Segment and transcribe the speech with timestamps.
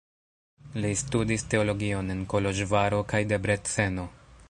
[0.85, 4.13] Li studis teologion en Koloĵvaro kaj Debreceno.